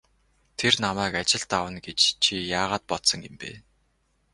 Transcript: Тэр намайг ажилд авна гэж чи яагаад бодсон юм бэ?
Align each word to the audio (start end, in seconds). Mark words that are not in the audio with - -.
Тэр 0.59 0.73
намайг 0.83 1.13
ажилд 1.21 1.51
авна 1.59 1.79
гэж 1.87 1.99
чи 2.23 2.33
яагаад 2.59 2.83
бодсон 2.89 3.19
юм 3.29 3.35
бэ? 3.41 3.51